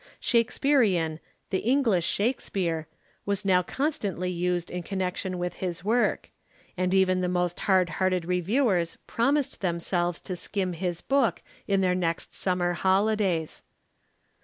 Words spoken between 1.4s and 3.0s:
"The English Shakespeare,"